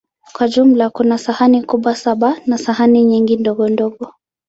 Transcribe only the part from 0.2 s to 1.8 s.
Kwa jumla, kuna sahani